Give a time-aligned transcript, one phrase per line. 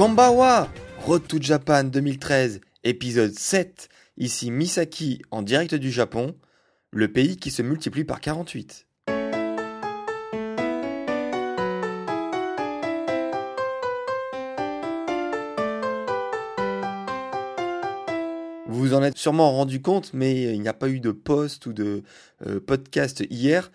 [0.00, 0.66] Kombawa
[1.04, 3.90] Road to Japan 2013, épisode 7.
[4.16, 6.34] Ici Misaki en direct du Japon,
[6.90, 8.86] le pays qui se multiplie par 48.
[18.66, 21.66] Vous vous en êtes sûrement rendu compte, mais il n'y a pas eu de post
[21.66, 22.04] ou de
[22.46, 23.70] euh, podcast hier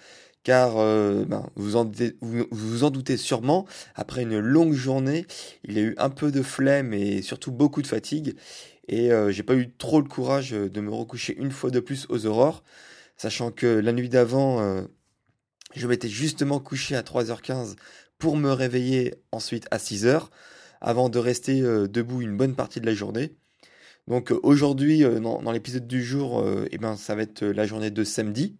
[0.45, 3.65] car euh, ben, vous, en, vous, en doutez sûrement,
[3.95, 5.25] après une longue journée,
[5.63, 8.35] il y a eu un peu de flemme et surtout beaucoup de fatigue,
[8.87, 12.05] et euh, j'ai pas eu trop le courage de me recoucher une fois de plus
[12.09, 12.63] aux aurores,
[13.17, 14.83] sachant que la nuit d'avant, euh,
[15.75, 17.75] je m'étais justement couché à 3h15
[18.19, 20.27] pour me réveiller ensuite à 6h,
[20.79, 23.33] avant de rester debout une bonne partie de la journée.
[24.07, 28.03] Donc aujourd'hui, dans, dans l'épisode du jour, eh ben, ça va être la journée de
[28.03, 28.55] samedi,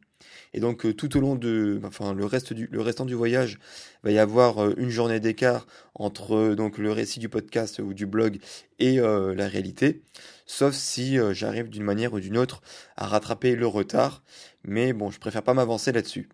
[0.56, 3.60] et donc euh, tout au long de, enfin le reste restant du voyage,
[4.04, 7.94] va y avoir euh, une journée d'écart entre euh, donc le récit du podcast ou
[7.94, 8.40] du blog
[8.80, 10.02] et la réalité.
[10.46, 12.62] Sauf si j'arrive d'une manière ou d'une autre
[12.98, 14.22] à rattraper le retard.
[14.66, 16.28] Mais bon, je préfère pas m'avancer là-dessus.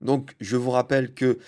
[0.00, 1.38] Donc je vous rappelle que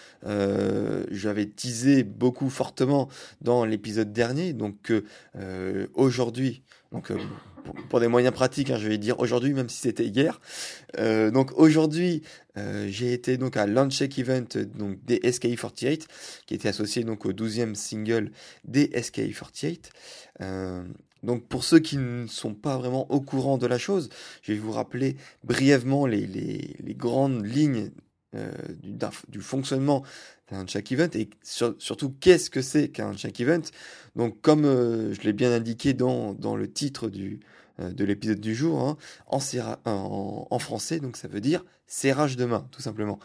[1.12, 3.08] j'avais teasé beaucoup fortement
[3.40, 4.92] dans l'épisode dernier, donc
[5.94, 6.64] aujourd'hui,
[7.88, 10.40] pour, des moyens pratiques, hein, je vais dire aujourd'hui, même si c'était hier.
[10.98, 12.22] Euh, donc aujourd'hui,
[12.56, 16.06] euh, j'ai été donc à Launchek Event donc des SKI48,
[16.46, 18.32] qui était associé donc au 12e single
[18.64, 19.90] des SKI48.
[20.40, 20.82] Euh,
[21.22, 24.08] donc pour ceux qui ne sont pas vraiment au courant de la chose,
[24.42, 27.90] je vais vous rappeler brièvement les grandes lignes
[28.36, 28.52] euh,
[29.28, 30.04] du, fonctionnement
[30.52, 33.62] d'un check event et surtout qu'est-ce que c'est qu'un check event?
[34.14, 37.40] Donc comme euh, je l'ai bien indiqué dans, dans le titre du,
[37.80, 38.96] euh, de l'épisode du jour, hein,
[39.26, 39.40] en,
[39.84, 43.18] en, en, français, donc ça veut dire serrage de main, tout simplement.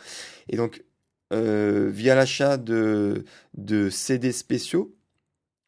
[0.49, 0.83] Et donc
[1.31, 4.95] via l'achat de, de CD spéciaux,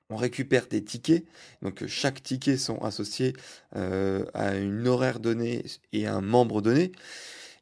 [0.09, 1.25] on récupère des tickets.
[1.62, 3.34] Donc chaque ticket sont associés
[3.74, 6.92] à une horaire donnée et à un membre donné.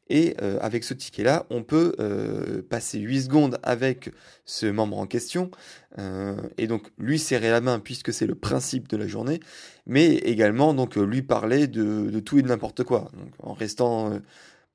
[0.08, 4.10] Et euh, avec ce ticket-là, on peut euh, passer 8 secondes avec
[4.44, 5.50] ce membre en question,
[5.98, 9.40] euh, et donc lui serrer la main puisque c'est le principe de la journée,
[9.86, 14.12] mais également donc lui parler de, de tout et de n'importe quoi, donc, en restant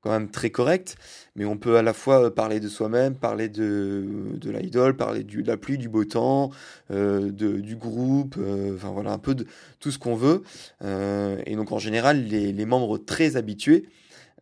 [0.02, 0.96] quand même très correct,
[1.36, 4.04] mais on peut à la fois parler de soi-même, parler de,
[4.34, 6.50] de l'idole, parler du, de la pluie, du beau temps,
[6.90, 8.36] de, du groupe,
[8.74, 9.46] enfin voilà, un peu de
[9.78, 10.42] tout ce qu'on veut.
[10.82, 13.86] et donc en général, les, les membres très habitués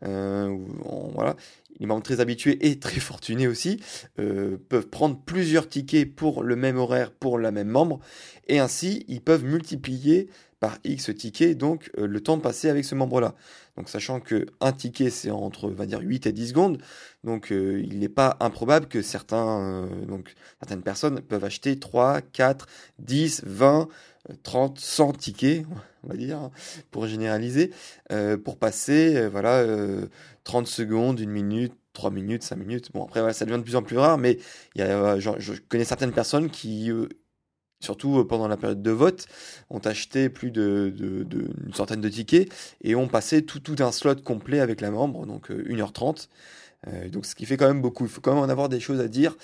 [0.05, 0.57] euh,
[1.79, 3.81] les membres très habitués et très fortunés aussi
[4.19, 8.01] euh, peuvent prendre plusieurs tickets pour le même horaire pour la même membre
[8.49, 10.29] et ainsi ils peuvent multiplier
[10.59, 13.35] par X tickets donc euh, le temps passé avec ce membre là.
[13.77, 16.83] Donc sachant que un ticket c'est entre va dire 8 et 10 secondes,
[17.25, 22.67] donc il n'est pas improbable que certains donc certaines personnes peuvent acheter 3, 4,
[22.99, 23.89] 10, 20
[24.43, 25.65] 30, 100 tickets,
[26.05, 26.51] on va dire,
[26.91, 27.73] pour généraliser,
[28.13, 29.65] euh, pour passer, euh, voilà,
[30.45, 32.93] 30 euh, secondes, une minute, 3 minutes, 5 minutes.
[32.93, 34.39] Bon, après, ça devient de plus en plus rare, mais
[34.77, 36.91] y a, je connais certaines personnes qui,
[37.81, 39.27] surtout pendant la période de vote,
[39.71, 43.93] ont acheté plus de, de, une centaine de tickets et ont passé tout, tout un
[43.93, 46.29] slot complet avec la membre, donc 1h30.
[47.09, 48.05] donc, ce qui fait quand même beaucoup.
[48.05, 49.37] Il faut quand même en avoir des choses à dire.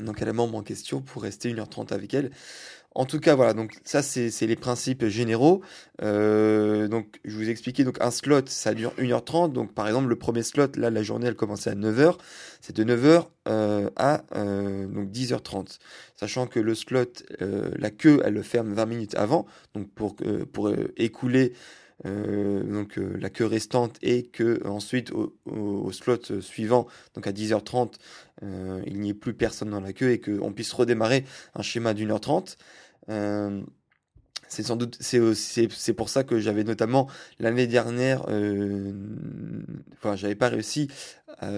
[0.00, 2.32] donc, à la membre en question pour rester 1h30 avec elle.
[2.96, 5.60] En tout cas, voilà, donc ça c'est les principes généraux.
[6.00, 9.52] Euh, donc je vous ai expliqué, donc un slot ça dure 1h30.
[9.52, 12.16] Donc par exemple, le premier slot, là la journée elle commençait à 9h.
[12.62, 15.78] C'est de 9h euh, à euh, donc 10h30.
[16.14, 19.44] Sachant que le slot, la queue elle le ferme 20 minutes avant.
[19.74, 20.16] Donc pour,
[20.96, 21.52] écouler
[22.02, 27.96] donc la queue restante et que ensuite au, slot suivant, donc à 10h30,
[28.86, 32.10] il n'y ait plus personne dans la queue et qu'on puisse redémarrer un schéma d'une
[32.10, 32.56] heure trente.
[33.08, 33.62] Euh,
[34.48, 37.08] c'est sans doute c'est pour ça que j'avais notamment
[37.40, 38.92] l'année dernière euh,
[39.94, 40.88] enfin j'avais pas réussi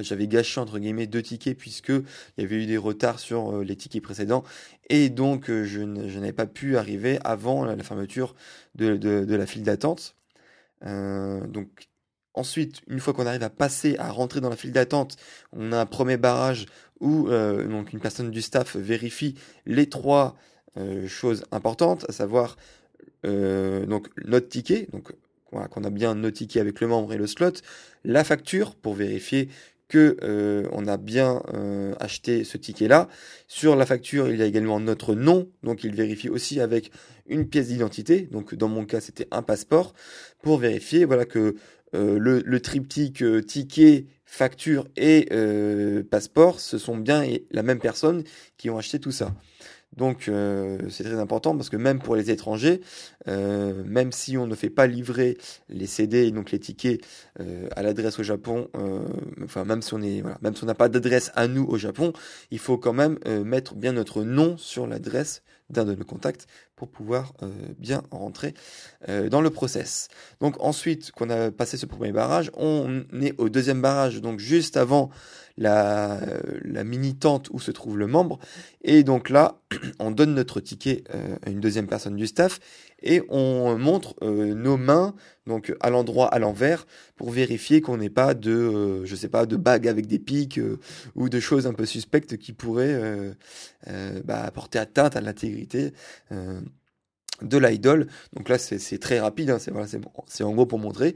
[0.00, 2.04] j'avais gâché entre guillemets deux tickets puisque il
[2.38, 4.42] y avait eu des retards sur les tickets précédents
[4.88, 8.34] et donc je, n'avais pas pu arriver avant la, fermeture
[8.74, 10.16] de, la file d'attente.
[10.82, 11.88] donc
[12.32, 15.16] ensuite, une fois qu'on arrive à passer, à rentrer dans la file d'attente,
[15.52, 16.66] on a un premier barrage
[17.00, 19.34] où donc une personne du staff vérifie
[19.66, 20.36] les trois
[21.06, 22.56] choses importantes, à savoir
[23.24, 25.12] donc notre ticket, donc
[25.50, 27.52] qu'on a bien ticket avec le membre et le slot,
[28.04, 29.48] la facture pour vérifier
[29.88, 33.08] que euh, on a bien euh, acheté ce ticket-là.
[33.46, 36.90] Sur la facture, il y a également notre nom, donc il vérifie aussi avec
[37.26, 38.28] une pièce d'identité.
[38.30, 39.94] Donc dans mon cas, c'était un passeport
[40.42, 41.56] pour vérifier voilà que
[41.94, 45.26] euh, le, le, triptyque ticket, facture et
[46.10, 48.24] passeport, ce sont bien la même personne
[48.58, 49.34] qui ont acheté tout ça.
[49.96, 52.80] Donc euh, c'est très important parce que même pour les étrangers,
[53.26, 55.38] euh, même si on ne fait pas livrer
[55.68, 57.00] les CD et donc les tickets
[57.40, 58.68] euh, à l'adresse au Japon,
[59.42, 62.12] enfin même si on est même si on n'a pas d'adresse à nous au Japon,
[62.50, 66.46] il faut quand même mettre bien notre nom sur l'adresse d'un de nos contacts
[66.76, 67.34] pour pouvoir
[67.78, 68.54] bien rentrer
[69.06, 70.08] dans le process.
[70.40, 74.76] Donc ensuite qu'on a passé ce premier barrage, on est au deuxième barrage, donc juste
[74.76, 75.10] avant
[75.58, 76.20] la,
[76.62, 78.38] la mini-tente où se trouve le membre.
[78.82, 79.60] Et donc là,
[79.98, 82.60] on donne notre ticket euh, à une deuxième personne du staff
[83.02, 85.14] et on montre euh, nos mains
[85.46, 89.46] donc à l'endroit à l'envers pour vérifier qu'on n'ait pas de euh, je sais pas
[89.46, 90.60] de bagues avec des pics
[91.14, 93.00] ou de choses un peu suspectes qui pourraient
[94.24, 95.92] bah, porter atteinte à l'intégrité
[96.30, 98.08] de l'idole.
[98.34, 99.86] Donc là, c'est très rapide, hein, c'est voilà,
[100.40, 101.14] en gros pour montrer.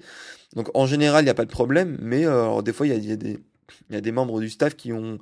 [0.55, 2.25] Donc en général, il n'y a pas de problème, mais
[2.63, 3.39] des fois, il y a, des,
[3.89, 5.19] il y a des membres du staff qui ont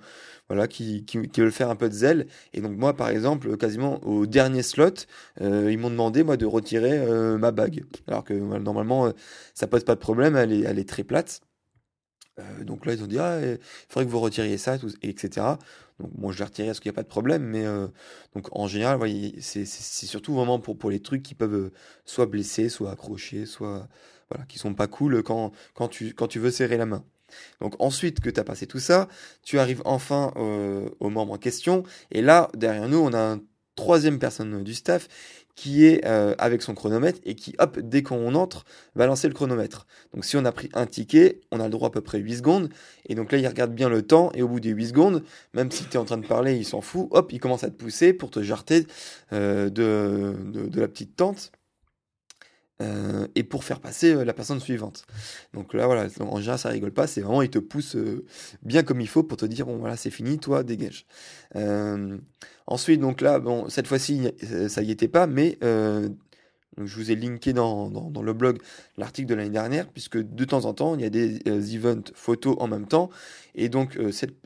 [0.51, 2.27] voilà qui, qui, veulent faire un peu de zèle.
[2.53, 5.07] Et donc moi par exemple quasiment au dernier slot
[5.41, 7.85] euh, ils m'ont demandé moi de retirer euh, ma bague.
[8.09, 9.13] Alors que normalement euh,
[9.55, 11.41] ça pose pas de problème elle est, elle est très plate.
[12.63, 13.59] Donc là ils ont dit ah il
[13.89, 15.47] faudrait que vous retiriez ça etc
[15.99, 17.67] donc moi je l'ai retiré parce qu'il n'y a pas de problème mais
[18.35, 18.99] donc en général
[19.41, 21.71] c'est surtout vraiment pour, pour les trucs qui peuvent
[22.07, 23.89] soit blesser soit accrocher soit
[24.31, 27.05] voilà qui sont pas cool quand, quand, tu, quand tu veux serrer la main
[27.61, 29.09] donc ensuite que tu as passé tout ça,
[29.43, 31.83] tu arrives enfin euh, au membre en question.
[32.11, 33.43] Et là, derrière nous, on a une
[33.77, 35.09] troisième personne du staff
[35.57, 39.35] qui est euh, avec son chronomètre et qui, hop, dès qu'on entre, va lancer le
[39.35, 39.87] chronomètre.
[40.15, 42.37] Donc si on a pris un ticket, on a le droit à peu près 8
[42.37, 42.71] secondes.
[43.07, 44.31] Et donc là, il regarde bien le temps.
[44.35, 45.23] Et au bout des 8 secondes,
[45.53, 47.69] même si tu es en train de parler, il s'en fout, hop, il commence à
[47.69, 48.87] te pousser pour te jarter
[49.33, 51.53] euh, de, de la petite tente.
[52.81, 55.05] Euh, et pour faire passer euh, la personne suivante.
[55.53, 58.25] Donc là, voilà, en général, ça rigole pas, c'est vraiment, il te pousse euh,
[58.63, 61.05] bien comme il faut pour te dire, bon, voilà, c'est fini, toi, dégage.
[62.67, 64.29] ensuite, donc là, bon, cette fois-ci,
[64.69, 68.59] ça y était pas, mais je vous ai linké dans, dans, le blog
[68.97, 72.57] l'article de l'année dernière, puisque de temps en temps, il y a des events photos
[72.61, 73.11] en même temps,
[73.55, 73.99] et donc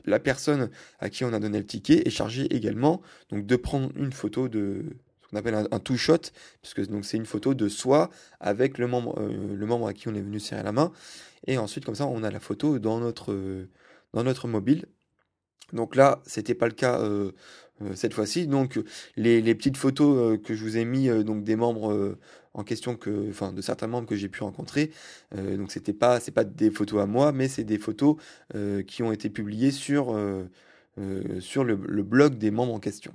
[0.05, 3.91] la personne à qui on a donné le ticket est chargée également donc, de prendre
[3.95, 4.97] une photo de
[5.35, 8.09] appelle un, two shot, puisque donc c'est une photo de soi
[8.39, 10.91] avec le membre, euh, le membre à qui on est venu serrer la main,
[11.47, 13.35] et ensuite comme ça on a la photo dans notre,
[14.13, 14.85] dans notre mobile.
[15.73, 17.31] Donc là, c'était pas le cas euh,
[17.81, 18.47] euh, cette fois-ci.
[18.47, 18.79] Donc
[19.15, 22.17] les, les, petites photos que je vous ai mis donc des membres
[22.53, 24.91] en question que, enfin de certains membres que j'ai pu rencontrer.
[25.35, 28.17] donc c'était pas, c'est pas des photos à moi, mais c'est des photos
[28.87, 30.15] qui ont été publiées sur
[31.39, 33.13] sur le blog des membres en question.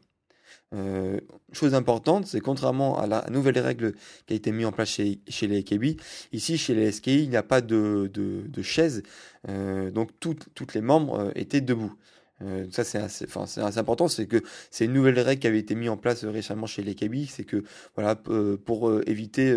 [0.72, 1.18] Euh,
[1.52, 3.92] chose importante, c'est contrairement à la nouvelle règle
[4.26, 6.00] qui a été mise en place chez, les AKB,
[6.32, 9.02] ici chez les SKI, il n'y a pas de, de, de chaise,
[9.48, 11.94] euh, donc toutes les membres euh, étaient debout.
[12.42, 15.74] Euh, ça c'est assez, assez important, c'est que c'est une nouvelle règle qui avait été
[15.74, 19.54] mise en place récemment chez les cabis, c'est que voilà euh, pour euh, éviter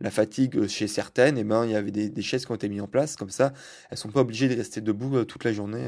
[0.00, 2.56] la fatigue chez certaines, et eh ben il y avait des, des, chaises qui ont
[2.56, 3.52] été mises en place comme ça,
[3.90, 5.84] elles sont pas obligées de rester debout toute la journée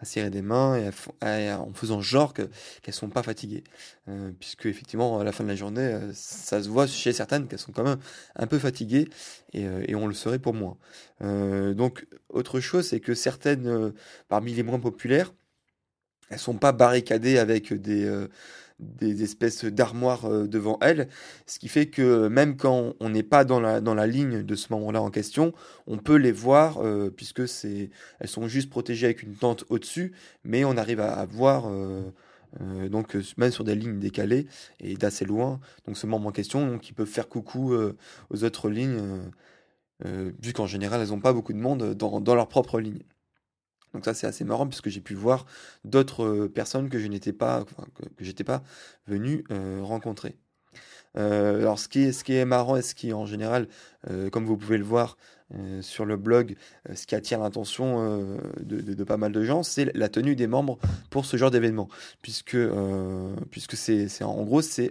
[0.00, 0.76] à serrer des mains
[1.22, 2.42] et, en faisant genre que,
[2.82, 3.64] qu'elles sont pas fatiguées,
[4.40, 7.72] puisque effectivement à la fin de la journée ça se voit chez certaines qu'elles sont
[7.72, 7.98] quand même
[8.36, 9.08] un peu fatiguées
[9.52, 10.76] et, et on le serait pour moi.
[11.20, 13.92] donc autre chose c'est que certaines
[14.28, 15.32] parmi les moins populaires
[16.30, 18.28] elles sont pas barricadées avec des, euh,
[19.00, 21.08] espèces d'armoires euh, devant elles,
[21.46, 25.02] ce qui fait que même quand on n'est pas dans la, ligne de ce moment-là
[25.02, 25.52] en question,
[25.86, 30.12] on peut les voir euh, puisque c'est, elles sont juste protégées avec une tente au-dessus,
[30.44, 31.70] mais on arrive à, voir
[32.90, 34.46] donc même sur des lignes décalées
[34.80, 35.60] et d'assez loin.
[35.86, 37.74] Donc ce membre en question, donc ils peuvent faire coucou
[38.30, 39.20] aux autres lignes,
[40.04, 43.02] vu qu'en général elles n'ont pas beaucoup de monde dans leur propre ligne.
[43.94, 45.46] Donc ça c'est assez marrant puisque j'ai pu voir
[45.84, 47.64] d'autres personnes que je n'étais pas,
[47.94, 48.62] que, j'étais pas
[49.06, 49.44] venu
[49.80, 50.36] rencontrer.
[51.14, 53.68] alors ce qui, est, ce marrant et ce qui en général,
[54.32, 55.16] comme vous pouvez le voir
[55.80, 56.56] sur le blog,
[56.94, 60.78] ce qui attire l'attention de, pas mal de gens, c'est la tenue des membres
[61.10, 61.88] pour ce genre d'événement.
[62.22, 62.56] Puisque,
[63.74, 64.90] c'est, en gros, c'est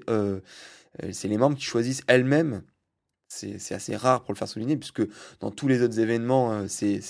[1.24, 2.64] les membres qui choisissent elles-mêmes
[3.38, 5.02] c'est assez rare pour le faire souligner, puisque
[5.40, 7.02] dans tous les autres événements, euh, c'est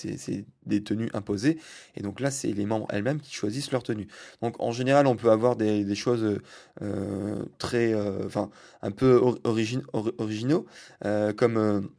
[0.66, 1.58] des tenues imposées.
[1.96, 4.08] Et donc là, c'est les membres elles-mêmes qui choisissent leur tenue.
[4.42, 6.40] Donc en général, on peut avoir des, choses
[6.82, 8.50] euh, très, euh, enfin,
[8.82, 10.66] un peu originaux,
[11.38, 11.90] comme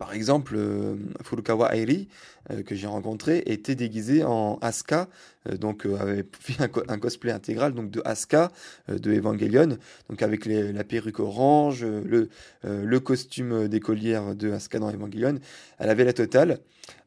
[0.00, 2.08] par exemple, euh, Furukawa Airi,
[2.50, 5.10] euh, que j'ai rencontré, était déguisé en Asuka,
[5.46, 6.56] euh, donc avait fait
[6.88, 8.50] un, cosplay intégral donc de Asuka
[8.88, 9.76] de Evangelion,
[10.08, 15.38] donc avec la perruque orange, le, costume d'écolière de Asuka dans Evangelion.
[15.78, 16.60] Elle avait la totale.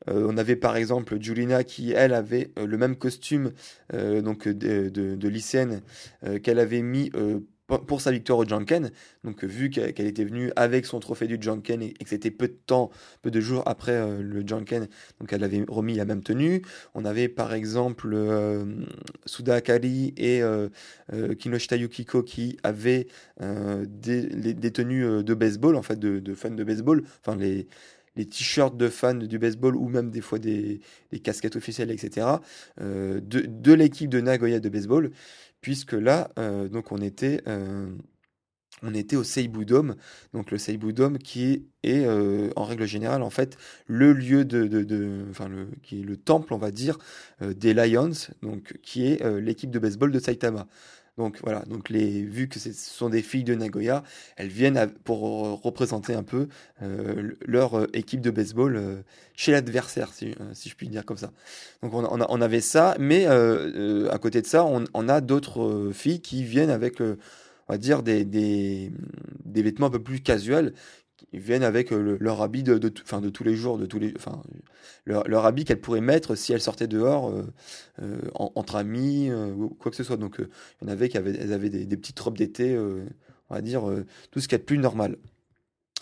[0.05, 3.53] on avait par exemple Julina qui, elle, avait le même costume
[3.91, 5.81] donc de, de, de lycéenne
[6.43, 7.11] qu'elle avait mis
[7.67, 8.91] pour sa victoire au Janken.
[9.23, 12.57] Donc, vu qu'elle était venue avec son trophée du Janken et, que c'était peu de
[12.65, 12.91] temps,
[13.21, 14.87] peu de jours après euh, le Janken,
[15.19, 16.61] donc elle avait remis la même tenue.
[16.93, 18.65] On avait par exemple euh,
[19.25, 20.69] Suda Akari et euh,
[21.13, 23.07] euh Kinoshita Yukiko qui avaient
[23.39, 27.03] des, tenues de baseball, en fait, de, fans de baseball.
[27.25, 30.81] Enfin, les t-shirts de fans du baseball ou même des fois des,
[31.23, 32.27] casquettes officielles, etc.,
[32.79, 35.11] de l'équipe de Nagoya de baseball
[35.63, 37.89] puisque là, euh, donc on était, euh,
[38.83, 39.95] on était au Seibu Dome,
[40.33, 44.67] donc le Seibu Dome qui est, euh, en règle générale en fait le lieu de,
[44.67, 46.99] de, enfin le, qui est le temple, on va dire,
[47.41, 50.67] des Lions, donc qui est l'équipe de baseball de Saitama.
[51.17, 54.03] Donc voilà, donc les, vu que ce sont des filles de Nagoya,
[54.35, 56.47] elles viennent pour représenter un peu
[56.81, 58.95] euh, leur euh, équipe de baseball euh,
[59.35, 60.33] chez l'adversaire, si,
[60.65, 61.31] je puis dire comme ça.
[61.83, 66.43] Donc on, avait ça, mais à côté de ça, on, on a d'autres filles qui
[66.43, 67.15] viennent avec, on
[67.69, 68.91] va dire, des, des,
[69.45, 70.73] des, vêtements un peu plus casuels,
[71.31, 74.13] ils viennent avec euh, leur habit de, tous les jours, de tous les,
[75.05, 77.43] leur, habit qu'elles pourraient mettre si elles sortaient dehors euh,
[78.01, 79.29] euh, entre amis
[79.79, 80.17] quoi que ce soit.
[80.17, 83.53] Donc, il y en avait qui avaient, elles avaient des, des petites robes d'été, on
[83.53, 83.83] va dire
[84.31, 85.17] tout ce qui est plus normal.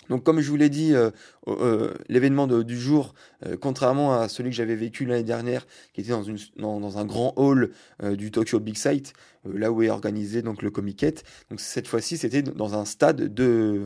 [0.09, 1.11] Donc comme je vous l'ai dit, euh,
[1.47, 3.13] euh, l'événement du jour,
[3.45, 7.71] euh, contrairement à celui que j'avais vécu l'année dernière, qui était dans, un grand hall
[8.03, 9.13] du Tokyo Big Sight,
[9.45, 13.85] là où est organisé donc le Comiket, donc cette fois-ci c'était dans un stade de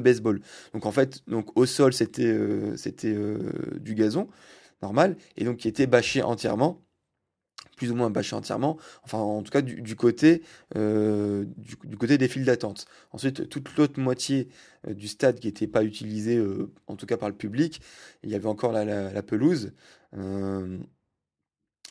[0.00, 0.40] baseball.
[0.74, 1.22] Donc en fait,
[1.54, 2.36] au sol c'était
[2.76, 3.16] c'était
[3.80, 4.28] du gazon
[4.82, 6.85] normal et donc qui était bâché entièrement
[7.76, 10.42] plus ou moins bâché entièrement, enfin en tout cas du, côté,
[10.76, 11.44] euh,
[11.84, 12.86] du, côté des files d'attente.
[13.12, 14.48] Ensuite, toute l'autre moitié
[14.88, 17.80] euh, du stade qui n'était pas utilisée, euh, en tout cas par le public,
[18.24, 19.72] il y avait encore la, pelouse.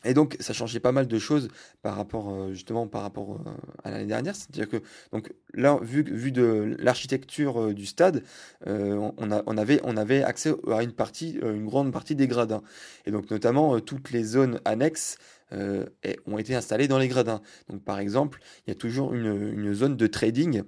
[0.06, 1.48] Et donc, ça changeait pas mal de choses
[1.82, 3.40] par rapport, justement, par rapport
[3.84, 4.34] à l'année dernière.
[4.34, 8.22] C'est-à-dire que, donc, là, vu, vu de l'architecture du stade,
[8.66, 12.62] on, a, on, avait, on avait accès à une partie, une grande partie des gradins.
[13.04, 15.18] Et donc, notamment, toutes les zones annexes
[15.52, 15.86] euh,
[16.26, 17.40] ont été installés dans les gradins.
[17.70, 20.62] Donc par exemple, il y a toujours une, zone de trading.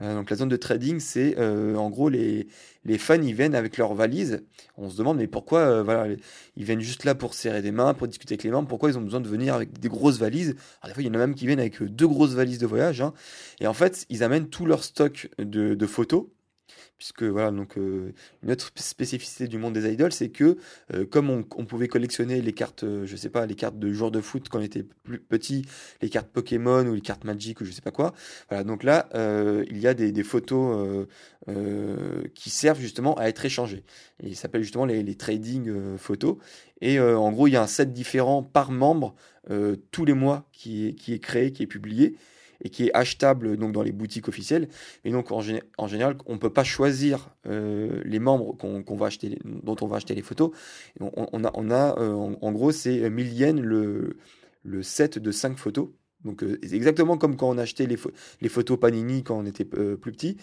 [0.00, 2.48] Euh, donc la zone de trading, c'est euh, en gros les,
[2.84, 4.42] les fans ils viennent avec leurs valises.
[4.76, 6.14] On se demande mais pourquoi voilà
[6.56, 8.68] ils viennent juste là pour serrer des mains, pour discuter avec les membres.
[8.68, 10.56] Pourquoi ils ont besoin de venir avec des grosses valises?
[10.80, 12.66] Alors des fois il y en a même qui viennent avec deux grosses valises de
[12.66, 13.00] voyage.
[13.00, 13.12] Hein.
[13.60, 16.26] Et en fait ils amènent tout leur stock de, de photos
[17.02, 18.12] puisque voilà donc euh,
[18.44, 20.56] une autre spécificité du monde des idoles c'est que
[20.94, 24.12] euh, comme on, pouvait collectionner les cartes euh, je sais pas les cartes de joueurs
[24.12, 25.64] de foot quand on était plus petit
[26.00, 28.14] les cartes Pokémon ou les cartes Magic ou je sais pas quoi
[28.48, 29.08] voilà donc là
[29.68, 31.06] il y a des, photos
[32.34, 33.82] qui servent justement à être échangées.
[34.22, 36.36] Et il s'appelle justement les, trading photos.
[36.80, 39.14] Et en gros il y a un set différent par membre
[39.90, 42.16] tous les mois qui est créé qui est publié
[42.62, 44.68] et qui est achetable donc dans les boutiques officielles.
[45.04, 49.96] Et donc en, général, on ne peut pas choisir euh, les membres dont on va
[49.96, 50.50] acheter les photos.
[51.00, 55.88] On, a, euh, en, gros, c'est 1000 yens le, set de 5 photos.
[56.24, 57.98] Donc euh, exactement comme quand on achetait les,
[58.40, 60.36] les photos Panini quand on était plus petit.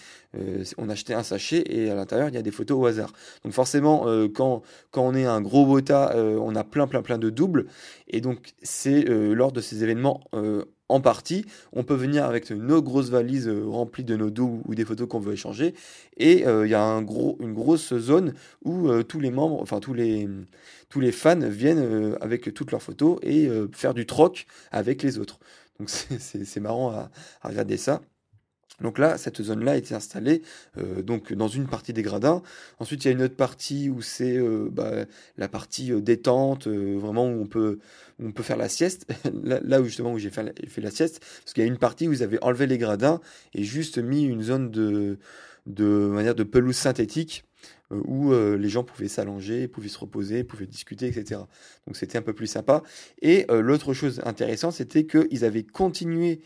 [0.77, 3.13] on achetait un sachet et à l'intérieur il y a des photos au hasard.
[3.45, 4.61] Donc forcément quand,
[4.91, 7.67] quand on est un gros bota, on a plein plein plein de doubles.
[8.09, 10.19] Et donc c'est lors de ces événements
[10.89, 11.45] en partie.
[11.71, 15.07] On peut venir avec nos grosses valises euh, remplies de nos dos ou des photos
[15.07, 15.73] qu'on veut échanger.
[16.17, 18.33] Et euh, il y a une grosse zone
[18.65, 20.27] où euh, tous les membres, enfin tous les,
[20.89, 25.39] tous les fans viennent avec toutes leurs photos et faire du troc avec les autres.
[25.79, 27.11] Donc c'est marrant à,
[27.43, 28.01] regarder ça.
[28.81, 30.41] Donc là, cette zone-là a été installée
[30.77, 32.41] euh, donc dans une partie des gradins.
[32.79, 35.05] Ensuite, il y a une autre partie où c'est euh, bah,
[35.37, 37.79] la partie euh, détente, vraiment où on peut
[38.21, 39.07] on peut faire la sieste.
[39.43, 42.07] là, où justement où j'ai fait, fait la sieste, parce qu'il y a une partie
[42.07, 43.21] où ils avaient enlevé les gradins
[43.53, 45.17] et juste mis une zone de
[45.65, 47.43] de manière de pelouse synthétique
[47.91, 51.41] où les gens pouvaient s'allonger, pouvaient se reposer, pouvaient discuter, etc.
[51.87, 52.83] Donc c'était un peu plus sympa.
[53.21, 56.41] Et l'autre chose intéressante, c'était qu'ils avaient continué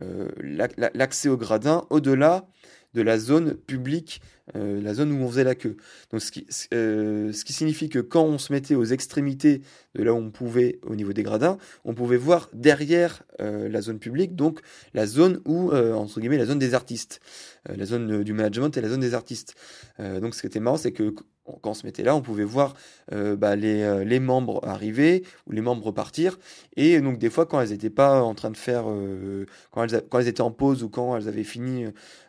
[0.00, 2.46] l'accès au gradin au-delà
[2.94, 4.20] de la zone publique,
[4.56, 5.76] euh, la zone où on faisait la queue.
[6.10, 9.62] Donc, ce qui, euh, ce qui signifie que quand on se mettait aux extrémités
[9.94, 13.98] de là où on pouvait, au niveau des gradins, on pouvait voir derrière la zone
[13.98, 14.60] publique, donc
[14.92, 17.20] la zone où, entre guillemets, la zone des artistes,
[17.68, 19.54] la zone du management et la zone des artistes.
[19.98, 22.74] donc, ce qui était marrant, c'est que quand on se mettait là, on pouvait voir
[23.12, 26.38] euh, bah, les, euh, les, membres arriver ou les membres partir.
[26.76, 30.02] Et donc des fois, quand elles n'étaient pas en train de faire, euh, quand, elles,
[30.08, 31.84] quand elles étaient en pause ou quand elles avaient fini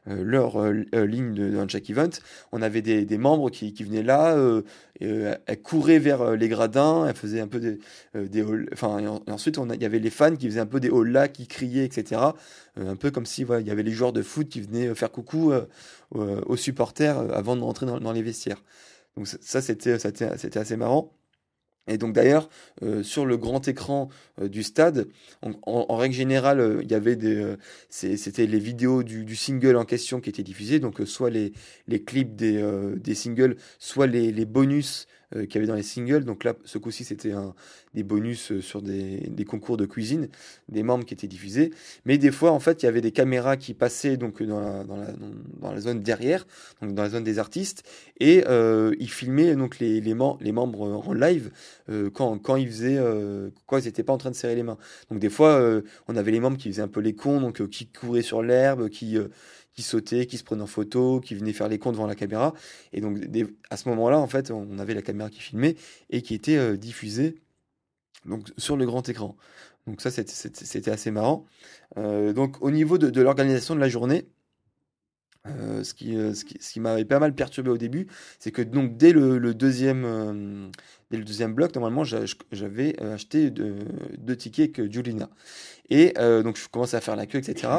[0.07, 2.04] leur ligne chaque event,
[2.51, 4.37] on avait des, membres qui, venaient là,
[4.99, 7.79] elles couraient vers les gradins, elles faisaient un peu des,
[8.15, 11.85] et, ensuite il y avait les fans qui faisaient un peu des là, qui criaient,
[11.85, 12.21] etc.
[12.77, 15.53] un peu comme si il y avait les joueurs de foot qui venaient faire coucou
[16.11, 18.61] aux supporters avant de rentrer dans, dans les vestiaires.
[19.17, 21.13] Donc ça, c'était, c'était assez marrant.
[21.87, 22.49] Et donc d'ailleurs,
[22.83, 24.09] euh, sur le grand écran
[24.41, 25.07] euh, du stade,
[25.41, 27.55] en, règle générale, euh, il y avait des,
[27.89, 31.53] c'était les vidéos du, single en question qui étaient diffusées, donc soit les,
[31.87, 32.63] les clips des,
[32.97, 36.23] des singles, soit les, les bonus euh, qu'il y avait dans les singles.
[36.23, 37.33] Donc là, ce coup-ci, c'était
[37.93, 40.29] des bonus euh, sur des, concours de cuisine,
[40.69, 41.71] des membres qui étaient diffusés.
[42.05, 44.83] Mais des fois, en fait, il y avait des caméras qui passaient donc dans la,
[44.83, 45.07] dans la,
[45.79, 46.45] zone derrière,
[46.81, 47.83] donc dans la zone des artistes,
[48.19, 51.51] et euh, ils filmaient donc les, les, les membres en live
[52.13, 52.99] quand, quand ils faisaient,
[53.65, 54.77] quand ils n'étaient pas en train de serrer les mains.
[55.09, 55.61] Donc des fois,
[56.07, 58.89] on avait les membres qui faisaient un peu les cons, donc qui couraient sur l'herbe,
[58.89, 59.17] qui
[59.75, 62.53] qui sautaient, qui se prenaient en photo, qui venaient faire les cons devant la caméra.
[62.93, 63.19] Et donc,
[63.69, 65.75] à ce moment-là, en fait, on avait la caméra qui filmait
[66.09, 67.35] et qui était euh, diffusée
[68.25, 69.35] donc, sur le grand écran.
[69.85, 71.45] Donc ça, c'était assez marrant.
[71.97, 74.25] Euh, donc au niveau de, l'organisation de la journée,
[75.47, 78.07] euh, ce qui, ce qui, m'avait pas mal perturbé au début,
[78.39, 80.71] c'est que donc dès le, deuxième,
[81.11, 85.29] dès le deuxième bloc, normalement, j'avais acheté deux, tickets que Julina.
[85.89, 87.71] Et euh, donc, je commence à faire la queue, etc.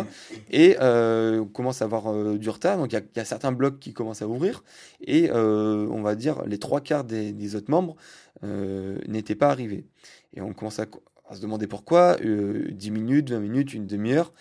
[0.50, 2.78] Et euh, on commence à avoir euh, du retard.
[2.78, 4.62] Donc, il y, a certains blocs qui commencent à ouvrir.
[5.04, 7.96] Et on va dire, les trois quarts des, autres membres
[8.42, 9.84] n'étaient pas arrivés.
[10.34, 10.86] Et on commence à,
[11.28, 12.16] à se demander pourquoi.
[12.16, 14.32] 10 minutes, 20 minutes, une demi-heure.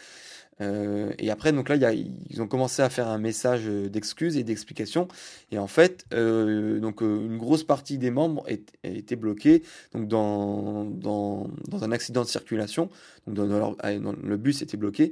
[0.62, 3.90] Euh, et après, donc là, y a, ils ont commencé à faire un message euh,
[3.90, 5.08] d'excuses et d'explications.
[5.52, 8.46] Et en fait, euh, donc une grosse partie des membres
[8.84, 9.64] étaient bloqués
[9.94, 12.90] donc dans, dans, dans, un accident de circulation.
[13.28, 15.12] Donc leur, le bus était bloqué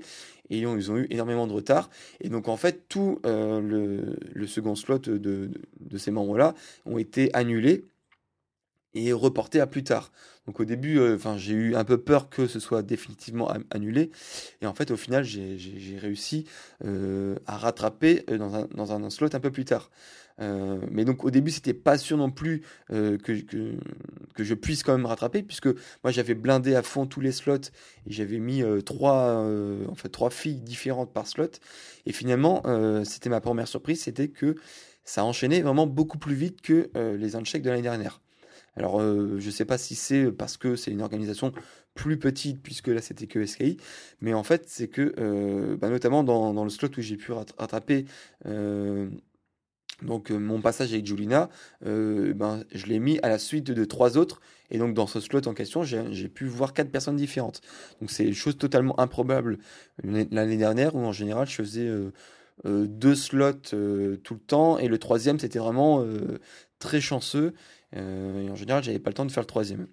[0.50, 1.90] et ils ont, eu énormément de retard.
[2.22, 6.54] Et donc en fait, tout le, le, second slot de, de, de ces membres-là
[6.86, 7.86] ont été annulés
[8.96, 10.12] et reportés à plus tard.
[10.48, 14.12] Donc au début, euh, enfin j'ai eu un peu peur que ce soit définitivement annulé.
[14.62, 16.46] Et en fait, au final, j'ai réussi
[16.84, 19.90] euh, à rattraper euh, dans un, dans un slot un peu plus tard.
[20.40, 23.78] mais donc au début, c'était pas sûr non plus que, que,
[24.34, 25.68] que, je puisse quand même rattraper, puisque
[26.04, 27.70] moi j'avais blindé à fond tous les slots
[28.08, 29.46] et j'avais mis trois,
[29.88, 31.52] en fait, trois filles différentes par slot.
[32.06, 32.64] Et finalement,
[33.06, 34.56] c'était ma première surprise, c'était que
[35.06, 38.23] ça enchaînait vraiment beaucoup plus vite que les unchecks de l'année dernière.
[38.76, 41.52] Alors, euh, je ne sais pas si c'est parce que c'est une organisation
[41.94, 43.78] plus petite, puisque là c'était que SKI,
[44.22, 48.06] mais en fait, c'est que, euh, bah, notamment dans, le slot où j'ai pu rattraper
[48.48, 49.10] euh,
[50.02, 51.50] donc, mon passage avec Julina,
[51.82, 55.48] ben, je l'ai mis à la suite de, trois autres, et donc dans ce slot
[55.48, 57.62] en question, j'ai pu voir quatre personnes différentes.
[58.02, 59.60] Donc, c'est une chose totalement improbable
[60.04, 61.90] l'année dernière, où en général, je faisais.
[62.66, 66.06] deux slots tout le temps et le troisième c'était vraiment
[66.80, 67.54] très chanceux
[67.96, 69.88] et en général, j'avais pas le temps de faire le troisième.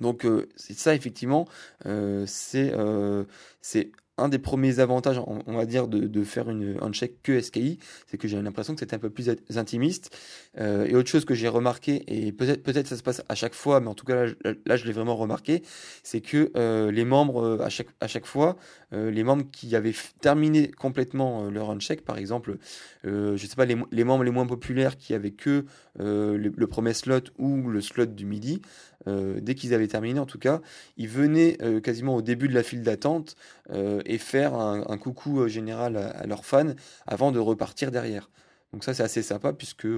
[0.00, 1.48] Donc euh, c'est ça effectivement,
[1.86, 7.78] euh, c'est un des premiers avantages, on, va dire, de, faire une check que SKI,
[8.06, 10.16] c'est que j'ai l'impression que c'était un peu plus intimiste.
[10.58, 13.80] Euh, et autre chose que j'ai remarqué, et peut-être ça se passe à chaque fois,
[13.80, 14.26] mais en tout cas
[14.66, 15.62] là, je l'ai vraiment remarqué,
[16.02, 18.56] c'est que euh, les membres, euh, à chaque, à chaque fois,
[18.92, 22.56] les membres qui avaient terminé complètement leur uncheck, par exemple,
[23.04, 25.64] je sais pas, les, les, membres les moins populaires qui avaient que
[25.96, 28.62] le, premier slot ou le slot du midi,
[29.06, 30.60] dès qu'ils avaient terminé en tout cas,
[30.96, 33.36] ils venaient quasiment au début de la file d'attente
[33.72, 36.74] et faire un, coucou général à, leurs fans
[37.06, 38.30] avant de repartir derrière.
[38.72, 39.88] Donc ça c'est assez sympa puisque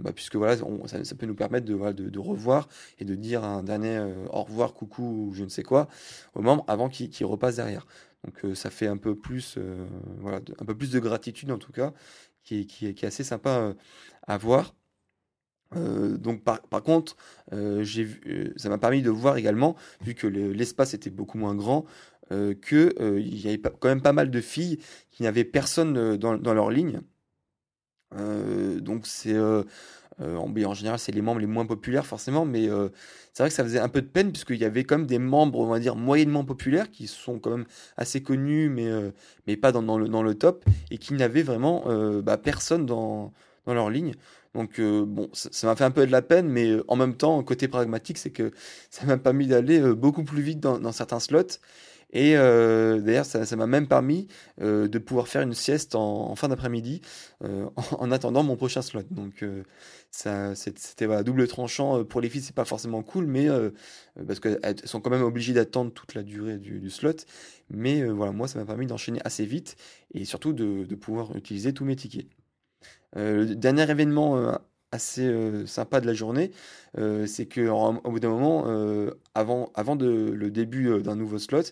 [0.00, 4.04] bah, puisque voilà, ça, peut nous permettre de, de, revoir et de dire un dernier
[4.30, 5.88] au revoir, coucou ou je ne sais quoi
[6.34, 7.86] aux membres avant qu'ils repassent derrière.
[8.24, 9.58] Donc ça fait un peu plus,
[10.18, 11.92] voilà, un peu plus de gratitude en tout cas,
[12.42, 13.74] qui qui est assez sympa
[14.26, 14.74] à voir.
[15.76, 17.16] Euh, donc par, contre,
[17.52, 21.84] euh, vu, ça m'a permis de voir également, vu que l'espace était beaucoup moins grand,
[22.30, 24.78] euh, qu'il y avait quand même pas mal de filles
[25.10, 27.00] qui n'avaient personne dans, leur ligne.
[28.80, 29.38] donc c'est
[30.20, 32.68] en, général c'est les membres les moins populaires forcément, mais
[33.32, 35.18] c'est vrai que ça faisait un peu de peine puisqu'il y avait quand même des
[35.18, 38.68] membres on va dire moyennement populaires qui sont quand même assez connus
[39.46, 41.84] mais pas dans, le, top et qui n'avaient vraiment
[42.22, 43.32] bah, personne dans
[43.66, 44.14] leur ligne.
[44.54, 47.16] Donc euh, bon, ça m'a fait un peu de la peine, mais euh, en même
[47.16, 48.52] temps, côté pragmatique, c'est que
[48.90, 51.58] ça m'a permis d'aller euh, beaucoup plus vite dans, certains slots.
[52.14, 54.28] Et d'ailleurs, ça m'a même permis
[54.60, 57.00] de pouvoir faire une sieste en, fin d'après-midi
[57.40, 59.04] en, attendant mon prochain slot.
[59.10, 59.42] Donc
[60.10, 62.04] ça, c'était double tranchant.
[62.04, 63.48] Pour les filles, c'est pas forcément cool, mais
[64.26, 67.16] parce qu'elles sont quand même obligées d'attendre toute la durée du, slot.
[67.70, 69.76] Mais voilà, moi, ça m'a permis d'enchaîner assez vite
[70.12, 72.26] et surtout de pouvoir utiliser tous mes tickets.
[73.16, 74.52] Euh, le dernier événement euh,
[74.90, 76.50] assez euh, sympa de la journée,
[77.26, 78.66] c'est que au bout d'un moment,
[79.34, 81.62] avant, avant le début d'un nouveau slot,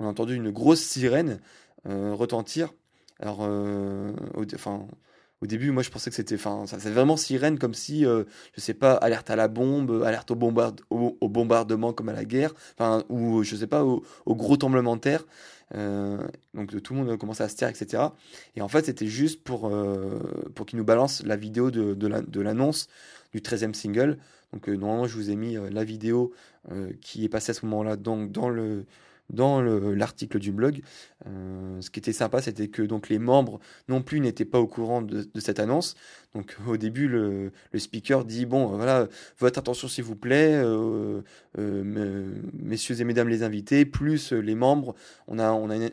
[0.00, 1.40] on a entendu une grosse sirène
[1.84, 2.74] retentir.
[3.20, 8.60] Alors, au, début, moi, je pensais que c'était, enfin, c'est vraiment sirène, comme si, je
[8.60, 13.44] sais pas, alerte à la bombe, alerte au, bombardement comme à la guerre, enfin, ou
[13.44, 15.24] je sais pas, au, au gros tremblement de terre.
[15.74, 16.18] Euh,
[16.52, 18.02] donc tout le monde commençait à se taire, etc.
[18.56, 20.18] Et en fait, c'était juste pour, euh,
[20.54, 22.88] pour qu'ils nous balancent la vidéo de, de l'annonce
[23.32, 24.18] du 13e single.
[24.52, 26.32] Donc euh, normalement, je vous ai mis la vidéo
[27.02, 28.86] qui est passée à ce moment-là donc, dans le
[29.30, 30.80] dans l'article du blog.
[31.26, 33.58] Euh, ce qui était sympa, c'était que donc les membres
[33.88, 35.94] non plus n'étaient pas au courant de, cette annonce.
[36.34, 39.08] Donc au début, le, speaker dit bon, euh, voilà,
[39.38, 41.22] votre attention s'il vous plaît, euh,
[42.52, 44.94] messieurs et mesdames les invités, plus les membres,
[45.26, 45.50] on a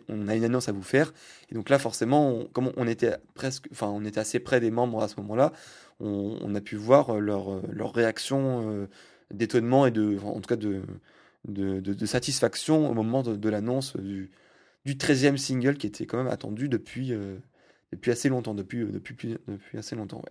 [0.10, 1.14] une, annonce à vous faire.
[1.52, 5.02] Et donc là, forcément, comme on était presque, enfin, on était assez près des membres
[5.02, 5.54] à ce moment-là,
[6.00, 8.88] on, on, a pu voir leur leur réaction
[9.32, 10.82] d'étonnement et de, en tout cas de
[11.48, 14.32] de, satisfaction au moment de, l'annonce du,
[14.86, 17.38] du 13e single qui était quand même attendu depuis, euh,
[17.92, 20.22] depuis assez longtemps, depuis, euh, depuis, depuis assez longtemps.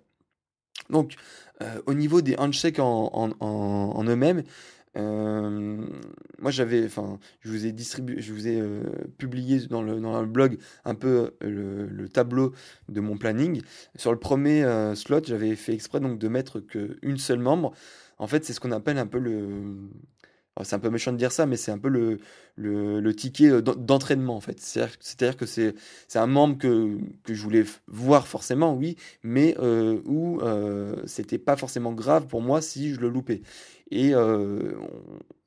[0.88, 1.14] Donc,
[1.62, 4.42] euh, au niveau des handshakes en, en, eux-mêmes,
[4.96, 8.60] moi j'avais, enfin, je vous ai distribué, je vous ai
[9.18, 12.52] publié dans le, dans le blog un peu le, tableau
[12.88, 13.62] de mon planning.
[13.94, 14.64] Sur le premier
[14.96, 17.72] slot, j'avais fait exprès donc de mettre qu'une seule membre.
[18.18, 19.76] En fait, c'est ce qu'on appelle un peu le
[20.64, 22.18] c'est un peu méchant de dire ça, mais c'est un peu le,
[22.56, 24.60] le, ticket euh, d'entraînement en fait.
[24.60, 25.74] C'est-à-dire que c'est
[26.14, 31.56] un membre que, que, je voulais voir forcément, oui, mais euh, où euh, c'était pas
[31.56, 33.42] forcément grave pour moi si je le loupais.
[33.90, 34.72] Et euh,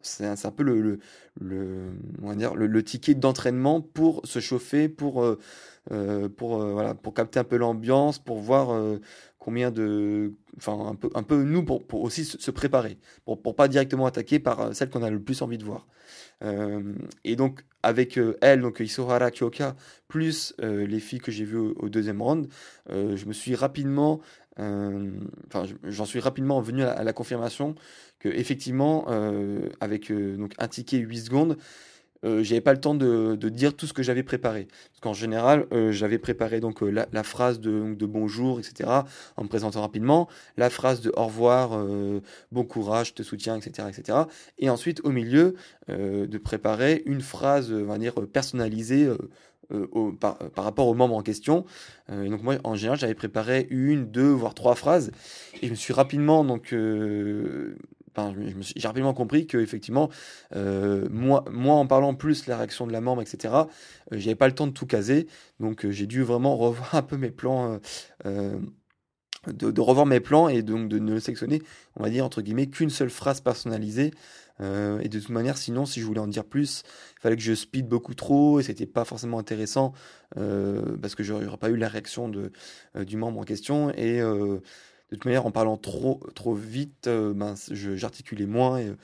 [0.02, 1.00] c'est un, un, peu le,
[1.40, 1.92] le,
[2.36, 5.26] dire, le, ticket d'entraînement pour se chauffer, pour,
[6.38, 9.00] pour, voilà, pour capter un peu l'ambiance, pour voir
[9.44, 13.68] combien de, enfin un peu, un peu nous pour, aussi se, préparer, pour, pour pas
[13.68, 15.86] directement attaquer par euh, celle qu'on a le plus envie de voir.
[16.44, 16.94] Euh,
[17.26, 19.76] et donc avec euh, elle, donc Isohara Kyoka,
[20.08, 22.48] plus les filles que j'ai vues au, deuxième round,
[22.90, 24.22] je me suis rapidement,
[24.58, 27.76] enfin j'en suis rapidement venu à, la confirmation
[28.20, 29.08] que effectivement
[29.80, 31.58] avec donc un ticket 8 secondes
[32.26, 34.68] euh, j'avais pas le temps de, de, dire tout ce que j'avais préparé.
[34.92, 38.90] Parce qu'en général, euh, j'avais préparé donc euh, la, la, phrase de, de, bonjour, etc.
[39.36, 41.78] en me présentant rapidement, la phrase de au revoir,
[42.52, 44.20] bon courage, je te soutiens, etc., etc.
[44.58, 45.56] Et ensuite, au milieu,
[45.88, 49.10] de préparer une phrase, on va dire personnalisée.
[49.72, 51.66] Au, par, par, rapport aux membres en question.
[52.12, 55.12] et donc moi, en général, j'avais préparé une, deux, voire trois phrases.
[55.62, 56.76] Et je me suis rapidement donc
[58.76, 60.10] j'ai rapidement compris que effectivement,
[60.56, 61.44] euh, moi,
[61.76, 63.68] en parlant plus la réaction de la membre, etc., euh,
[64.12, 65.28] j'avais pas le temps de tout caser,
[65.60, 67.80] donc euh, j'ai dû vraiment revoir un peu mes plans,
[68.26, 71.62] de, revoir mes plans et donc de ne sélectionner,
[71.98, 74.12] on va dire entre guillemets, qu'une seule phrase personnalisée.
[74.62, 76.84] et de toute manière, sinon, si je voulais en dire plus,
[77.18, 79.94] il fallait que je speed beaucoup trop et c'était pas forcément intéressant
[80.36, 82.52] parce que j'aurais pas eu la réaction de,
[83.04, 84.22] du membre en question et
[85.14, 88.96] de toute manière, en parlant trop, trop vite, euh, ben, j'articulais moins et euh,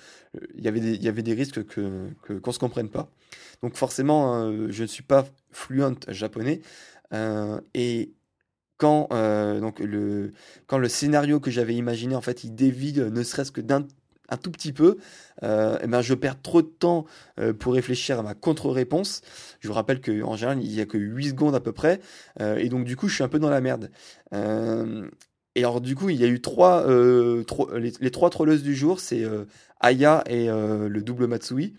[0.55, 3.11] il y avait des, risques que, qu'on ne se comprenne pas.
[3.61, 6.61] Donc forcément, euh, je ne suis pas fluent japonais.
[7.75, 8.11] et
[8.77, 9.09] quand,
[9.59, 10.31] donc le,
[10.65, 13.85] quand le scénario que j'avais imaginé, en fait, il dévie ne serait-ce que d'un
[14.31, 14.97] un tout petit peu,
[15.41, 17.05] et ben je perds trop de temps
[17.57, 19.21] pour réfléchir à ma contre-réponse.
[19.59, 21.99] Je vous rappelle qu'en général, il n'y a que 8 secondes à peu près,
[22.39, 23.89] et donc du coup, je suis un peu dans la merde.
[25.59, 26.87] Et alors du coup, il y a eu trois,
[27.77, 29.23] les, trois trolleuses du jour, c'est
[29.81, 31.73] Aya et le double Matsui.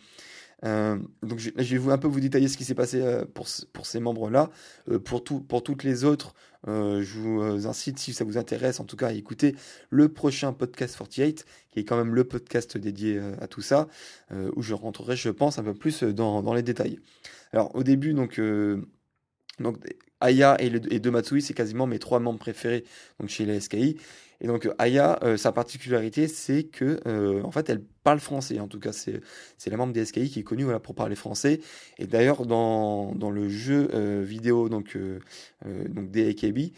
[0.62, 4.01] donc je, je, vais un peu vous détailler ce qui s'est passé pour, pour ces
[4.01, 4.51] membres-là.
[5.05, 6.35] pour, tout, pour toutes les autres,
[6.66, 9.57] je vous incite, si ça vous intéresse, en tout cas, à écouter
[9.88, 13.88] le prochain podcast 48, qui est quand même le podcast dédié à tout ça,
[14.57, 16.99] où je rentrerai, je pense, un peu plus dans, dans les détails.
[17.53, 18.38] Alors au début, donc,
[19.59, 19.79] donc
[20.20, 22.85] Aya et, le, De Matsui, c'est quasiment mes trois membres préférés
[23.18, 23.96] donc chez les SKI.
[24.42, 28.59] Et donc Aya, euh, sa particularité, c'est que euh, en fait, elle parle français.
[28.59, 29.20] En tout cas, c'est
[29.66, 31.61] la membre des SKI qui est connue voilà, pour parler français.
[31.98, 34.96] Et d'ailleurs, dans, le jeu euh, vidéo donc
[35.90, 36.72] donc des AKB,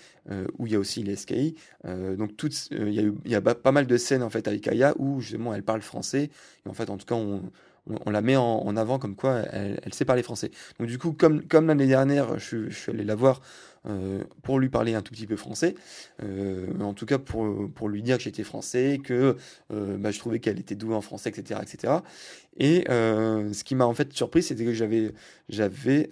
[0.58, 2.32] où il y a aussi les SKI, donc
[2.72, 5.82] il y a pas mal de scènes en fait avec Aya où justement elle parle
[5.82, 6.30] français.
[6.68, 7.42] En fait, en tout cas, on
[7.88, 10.50] on, la met en, avant comme quoi elle, sait parler français.
[10.78, 13.40] Donc du coup, comme, l'année dernière, je, suis allé la voir
[13.86, 15.74] euh, pour lui parler un tout petit peu français,
[16.22, 19.36] euh, en tout cas pour, lui dire que j'étais français, que
[19.72, 21.60] euh, bah, je trouvais qu'elle était douée en français, etc.
[21.62, 21.94] etc.
[22.56, 26.08] Et ce qui m'a en fait surpris, c'était que j'avais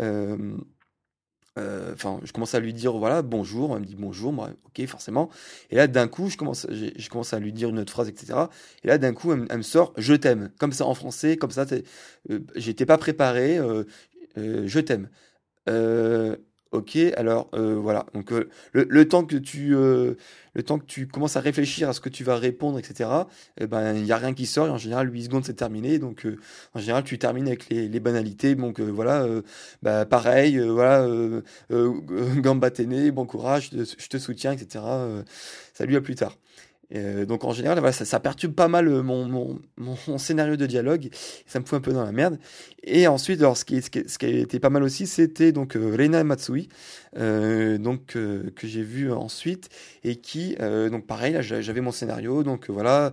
[1.59, 4.87] euh, enfin, je commence à lui dire voilà bonjour, elle me dit bonjour, moi ok
[4.87, 5.31] forcément.
[5.71, 8.39] Et là d'un coup, je commence, je commence à lui dire une autre phrase, etc.
[8.85, 11.67] Et là d'un coup, elle, me sort je t'aime, comme ça en français, comme ça.
[12.31, 13.85] Euh, J'étais pas préparé, euh,
[14.37, 15.09] je t'aime.
[16.73, 18.07] Ok, alors euh, voilà.
[18.15, 20.15] Donc euh, le, temps que tu euh,
[20.55, 23.11] le temps que tu commences à réfléchir à ce que tu vas répondre, etc.
[23.59, 24.71] Eh ben il y a rien qui sort.
[24.71, 25.99] En général, 8 secondes c'est terminé.
[25.99, 26.29] Donc
[26.75, 28.55] en général, tu termines avec les, les banalités.
[28.55, 29.27] Donc voilà,
[29.83, 31.05] bah pareil, voilà,
[32.37, 32.71] gamba
[33.13, 34.85] bon courage, je te soutiens, etc.
[35.75, 36.37] salut à plus tard.
[36.95, 40.67] Euh, donc en général, voilà, ça, perturbe pas mal euh, mon, mon, mon, scénario de
[40.67, 41.09] dialogue,
[41.47, 42.39] ça me fout un peu dans la merde.
[42.83, 46.25] Et ensuite, alors, ce, qui, ce, a été pas mal aussi, c'était donc euh, Reina
[46.25, 46.69] Matsui,
[47.17, 49.69] euh, donc que j'ai vu ensuite
[50.05, 50.57] et qui,
[50.91, 53.13] donc pareil, là j'avais mon scénario, donc voilà,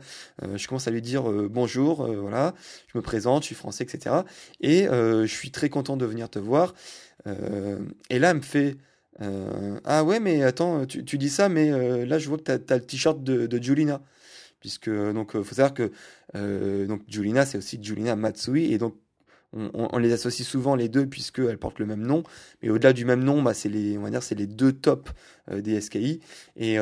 [0.55, 2.53] je commence à lui dire bonjour, voilà,
[2.93, 4.17] je me présente, je suis français, etc.
[4.61, 6.73] Et je suis très content de venir te voir.
[7.25, 8.77] et là, elle me fait
[9.21, 12.43] euh, ah ouais, mais attends, tu, tu dis ça, mais euh, là je vois que
[12.43, 14.01] tu as, le t-shirt de, de, Julina.
[14.59, 15.91] Puisque, donc, faut savoir que
[16.85, 18.95] donc, Julina, c'est aussi Julina Matsui, et donc
[19.53, 22.23] on, on, les associe souvent les deux puisqu'elles portent le même nom,
[22.61, 25.11] mais au-delà du même nom, bah, c'est les, on va dire, c'est les deux tops
[25.51, 26.21] des SKI,
[26.55, 26.77] et,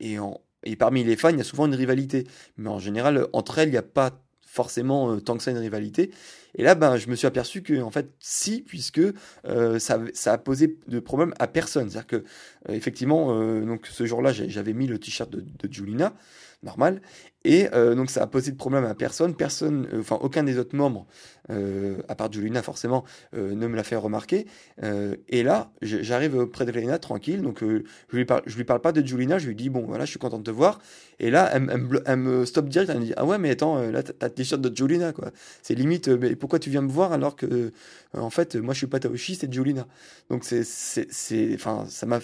[0.00, 3.26] et, en, et parmi les fans, il y a souvent une rivalité, mais en général,
[3.32, 6.10] entre elles, il n'y a pas forcément tant que ça une rivalité.
[6.54, 9.00] Et là, ben, je me suis aperçu que, en fait, si, puisque
[9.46, 11.88] euh, ça, ça, a posé de problème à personne.
[11.88, 16.14] C'est-à-dire que, euh, effectivement, euh, donc ce jour-là, j'avais mis le t-shirt de Julina
[16.62, 17.00] normal.
[17.44, 20.58] Et euh, donc ça a posé de problème à personne, personne, euh, enfin aucun des
[20.58, 21.06] autres membres,
[21.48, 24.46] euh, à part Julina forcément, ne me l'a fait remarquer.
[24.82, 28.92] et là, j'arrive auprès de Lena tranquille, donc je lui parle, je lui parle pas
[28.92, 30.80] de Julina, je lui dis bon voilà, je suis content de te voir.
[31.18, 34.02] Et là, elle, elle, me stoppe direct, elle me dit ah ouais mais attends, là
[34.02, 35.30] t'as le t-shirt de Julina quoi.
[35.62, 37.72] C'est limite, mais pourquoi tu viens me voir alors que
[38.12, 39.86] en fait moi je suis pas Taoshi, c'est Julina.
[40.28, 42.20] Donc c'est, c'est, enfin ça m'a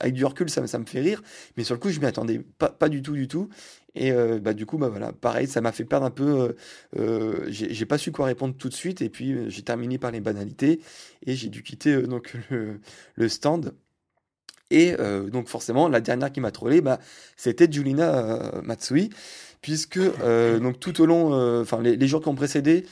[0.00, 1.22] avec du recul, ça, me fait rire,
[1.56, 3.48] mais sur le coup, je m'y attendais pas, du tout, du tout.
[3.94, 6.40] Et euh, bah, du coup, bah, voilà, pareil, ça m'a fait perdre un peu.
[6.40, 6.52] Euh,
[6.98, 10.20] euh j'ai pas su quoi répondre tout de suite, et puis j'ai terminé par les
[10.20, 10.80] banalités,
[11.26, 12.80] et j'ai dû quitter donc le,
[13.14, 13.74] le, stand.
[14.70, 14.96] Et
[15.30, 16.98] donc, forcément, la dernière qui m'a trollé, bah,
[17.36, 19.10] c'était Julina Matsui,
[19.60, 22.84] puisque donc tout au long, enfin les, les, jours qui ont précédé,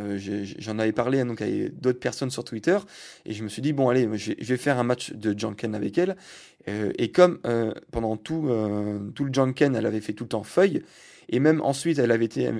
[0.00, 0.18] euh,
[0.58, 2.78] j'en avais parlé hein, donc, à d'autres personnes sur Twitter
[3.26, 5.98] et je me suis dit bon allez je vais faire un match de Janken avec
[5.98, 6.16] elle.
[6.68, 8.48] Euh, et comme euh, pendant tout,
[9.14, 10.82] tout le Janken elle avait fait tout le temps feuille
[11.28, 12.50] et même ensuite elle avait été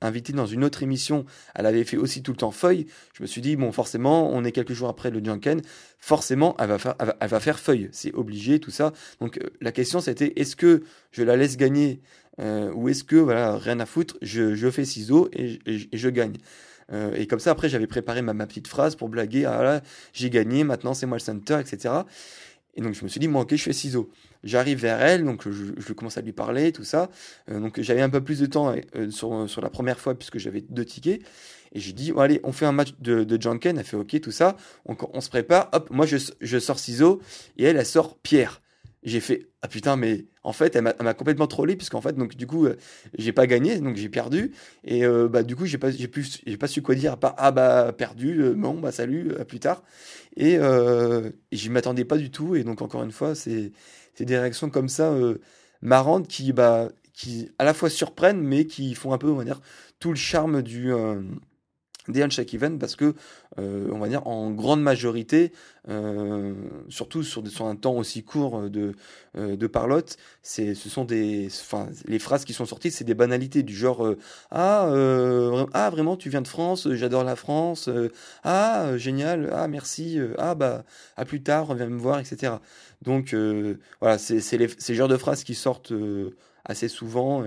[0.00, 3.26] invitée dans une autre émission elle avait fait aussi tout le temps feuille je me
[3.26, 5.62] suis dit bon forcément on est quelques jours après le Janken
[5.98, 7.88] forcément elle va faire, elle va, faire feuille.
[7.92, 8.92] C'est obligé tout ça.
[9.20, 12.00] Donc la question c'était est-ce que je la laisse gagner
[12.38, 16.36] ou est-ce que voilà rien à foutre je, je fais ciseaux et, et je gagne
[16.92, 19.44] euh, et comme ça, après, j'avais préparé ma, ma, petite phrase pour blaguer.
[19.44, 19.80] Ah là,
[20.12, 21.94] j'ai gagné, maintenant c'est moi le center, etc.
[22.74, 24.10] Et donc je me suis dit, moi, ok, je fais ciseaux.
[24.44, 27.10] J'arrive vers elle, donc je, commence à lui parler, tout ça.
[27.50, 30.38] Euh, donc j'avais un peu plus de temps euh, sur, sur la première fois, puisque
[30.38, 31.22] j'avais deux tickets.
[31.72, 33.78] Et j'ai dit, allez, on fait un match de, de Janken.
[33.78, 34.56] Elle fait, ok, tout ça.
[34.84, 35.68] On, on se prépare.
[35.72, 37.20] Hop, moi, je, je sors ciseaux.
[37.56, 38.60] Et elle, elle sort pierre
[39.06, 42.46] j'ai fait ah putain mais en fait elle m'a complètement trollé puisqu'en fait donc du
[42.46, 42.76] coup euh,
[43.16, 44.52] j'ai pas gagné donc j'ai perdu.
[44.84, 47.52] Et euh, bah du coup j'ai pas j'ai pas su quoi dire à part ah
[47.52, 49.84] bah perdu euh, bon bah salut à plus tard.
[50.36, 52.56] Et, et j'y m'attendais pas du tout.
[52.56, 53.72] Et donc encore une fois c'est
[54.14, 55.14] c'est des réactions comme ça
[55.80, 59.44] marrantes qui bah qui à la fois surprennent mais qui font un peu on va
[59.44, 59.60] dire
[60.00, 60.92] tout le charme du
[62.08, 63.14] des uncheck events parce que,
[63.58, 65.52] euh, on va dire, en grande majorité,
[65.88, 66.54] euh,
[66.88, 68.92] surtout sur, sur, un temps aussi court de,
[69.36, 73.62] euh, de parlotte, ce sont des, enfin, les phrases qui sont sorties, c'est des banalités
[73.62, 74.14] du genre
[74.50, 74.90] ah,
[75.72, 77.88] ah, vraiment, tu viens de France, j'adore la France,
[78.44, 80.84] ah, génial, ah, merci, ah, bah,
[81.16, 82.54] à plus tard, reviens me voir, etc.
[83.02, 83.34] Donc,
[84.00, 85.92] voilà, c'est, ces genres de phrases qui sortent
[86.64, 87.44] assez souvent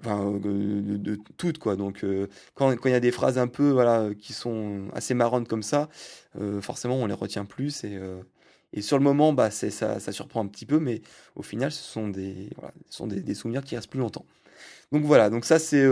[0.00, 1.76] enfin de, de, toutes quoi.
[1.76, 5.48] Donc euh, quand il y a des phrases un peu voilà qui sont assez marrantes
[5.48, 5.88] comme ça
[6.40, 8.20] euh, forcément on les retient plus et, euh,
[8.72, 11.02] et sur le moment bah c'est ça, ça surprend un petit peu mais
[11.34, 12.50] au final ce sont des
[12.90, 14.26] sont des, souvenirs qui restent plus longtemps.
[14.92, 15.30] Donc voilà.
[15.30, 15.86] Donc ça c'est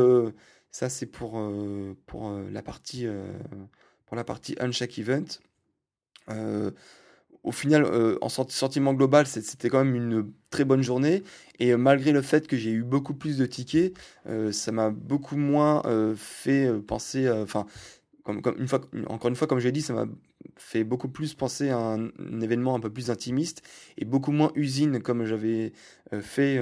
[0.70, 1.40] ça c'est pour
[2.06, 3.06] pour la partie
[4.06, 4.56] pour la partie
[4.98, 5.24] event
[7.44, 11.22] au final, euh, en sentiment global, c'était quand même une très bonne journée.
[11.60, 13.94] Et euh, malgré le fait que j'ai eu beaucoup plus de tickets,
[14.26, 15.82] euh, ça m'a beaucoup moins
[16.16, 17.30] fait penser.
[17.30, 17.66] Enfin,
[18.24, 20.06] encore une fois, comme j'ai dit, ça m'a
[20.56, 22.08] fait beaucoup plus penser à un,
[22.40, 23.62] événement un peu plus intimiste
[23.98, 25.72] et beaucoup moins usine comme j'avais
[26.20, 26.58] fait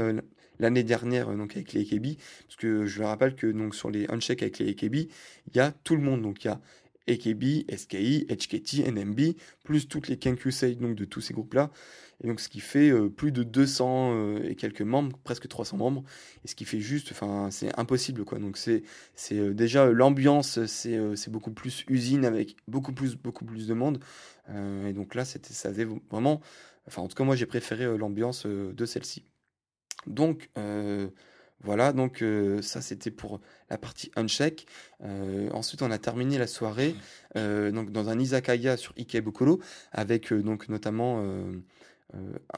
[0.59, 2.17] l'année dernière donc avec les AKB.
[2.47, 5.61] Parce que je le rappelle que donc, sur les uncheck avec les AKB, il y
[5.61, 6.23] a tout le monde.
[6.23, 6.61] Donc il y a
[7.09, 9.35] AKB, SKI, HKT, NMB,
[9.65, 11.71] plus toutes les Kenkyusei donc de tous ces groupes-là.
[12.23, 15.77] Et donc ce qui fait euh, plus de 200 euh, et quelques membres, presque 300
[15.77, 16.05] membres,
[16.45, 18.39] et ce qui fait juste, enfin c'est impossible quoi.
[18.39, 18.83] Donc c'est
[19.15, 23.75] c'est euh, déjà l'ambiance, c'est c'est beaucoup plus usine avec beaucoup plus beaucoup plus de
[23.75, 23.99] monde.
[24.87, 26.41] et donc là c'était ça avait vraiment,
[26.87, 29.25] enfin en tout cas moi j'ai préféré l'ambiance de celle-ci.
[30.07, 30.51] Donc
[31.65, 34.67] voilà, donc euh, ça c'était pour la partie uncheck.
[35.05, 36.95] Euh, ensuite, on a terminé la soirée
[37.37, 39.61] euh, donc dans un izakaya sur Ikebukuro
[39.93, 41.25] avec donc notamment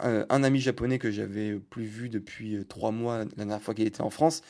[0.00, 4.00] un, ami japonais que j'avais plus vu depuis trois mois la dernière fois qu'il était
[4.00, 4.42] en France.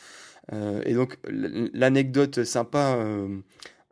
[0.51, 2.99] et donc l'anecdote sympa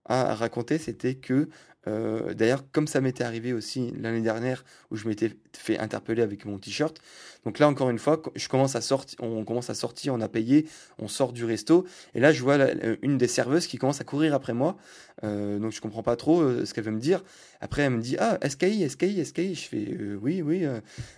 [0.05, 1.49] à raconter, c'était que
[1.85, 6.57] d'ailleurs, comme ça m'était arrivé aussi l'année dernière où je m'étais fait interpeller avec mon
[6.57, 6.99] t-shirt.
[7.45, 10.29] Donc là, encore une fois, je commence à sortir, on commence à sortir, on a
[10.29, 10.65] payé,
[10.99, 11.85] on sort du resto.
[12.15, 12.57] Et là, je vois
[13.01, 14.77] une des serveuses qui commence à courir après moi.
[15.23, 17.23] Euh, donc je comprends pas trop euh, ce qu'elle veut me dire.
[17.61, 19.55] Après, elle me dit ah SKI, SKI, SKI.
[19.55, 20.65] Je fais oui, oui.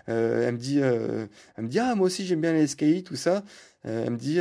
[0.08, 1.30] elle me dit, elle
[1.64, 3.44] me dit ah moi aussi j'aime bien les SKI, tout ça.
[3.84, 4.40] elle me dit,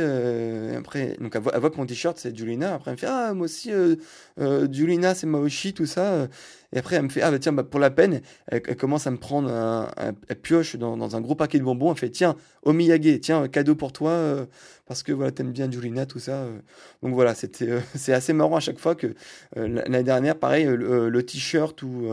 [0.77, 2.75] après, donc elle voit, que mon t-shirt c'est Julina.
[2.75, 3.71] Après, elle me fait Ah, moi aussi,
[4.71, 6.27] Julina, c'est Maoshi, tout ça.
[6.73, 9.11] Et après, elle me fait Ah, bah, tiens, bah, pour la peine, elle, commence à
[9.11, 9.89] me prendre, un,
[10.27, 11.91] elle pioche dans, un gros paquet de bonbons.
[11.91, 14.45] Elle fait Tiens, Omiyage, tiens, cadeau pour toi, euh,
[14.85, 16.43] parce que voilà, t'aimes bien Julina, tout ça.
[16.43, 16.59] Euh.
[17.03, 19.13] Donc voilà, c'était, euh, c'est assez marrant à chaque fois que
[19.55, 22.07] l'année dernière, pareil, le, t-shirt où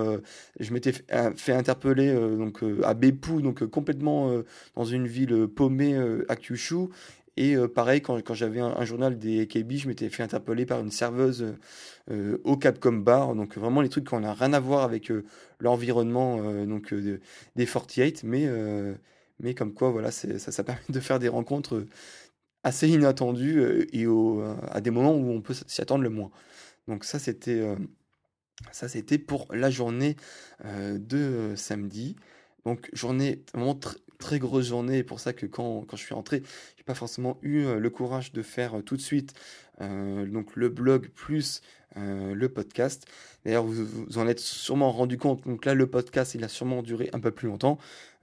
[0.61, 4.31] je m'étais fait, interpeller donc, à Bepou, donc complètement
[4.75, 5.97] dans une ville paumée
[6.29, 6.89] à Kyushu.
[7.39, 10.91] Et pareil, quand, quand j'avais un, journal des KB, je m'étais fait interpeller par une
[10.91, 11.55] serveuse
[12.11, 13.35] euh, au Capcom Bar.
[13.37, 15.25] Donc vraiment les trucs qui n'ont rien à voir avec euh,
[15.61, 18.49] l'environnement euh, donc des 48, mais
[19.41, 21.87] mais comme quoi voilà ça, ça permet de faire des rencontres
[22.65, 24.07] assez inattendues et
[24.71, 26.31] à des moments où on peut s'y attendre le moins.
[26.89, 27.63] Donc ça c'était
[28.73, 30.17] ça c'était pour la journée
[30.65, 32.17] de samedi.
[32.65, 33.79] Donc journée vraiment
[34.23, 36.43] très grosse journée, pour ça que quand, quand je suis rentré,
[36.77, 39.35] j'ai pas forcément eu le courage de faire tout de suite
[39.81, 41.61] donc le blog plus
[41.97, 43.07] euh, le podcast.
[43.45, 45.47] D'ailleurs, vous, en êtes sûrement rendu compte.
[45.47, 47.79] Donc là, le podcast, il a sûrement duré un peu plus longtemps.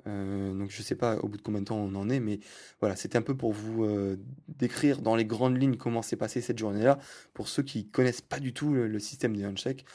[0.08, 2.40] Euh, donc je sais pas au bout de combien de temps on en est, mais
[2.80, 6.42] voilà, c'était un peu pour vous euh, décrire dans les grandes lignes comment s'est passée
[6.42, 7.00] cette journée-là.
[7.34, 9.86] Pour ceux qui connaissent pas du tout le, système des handshakes,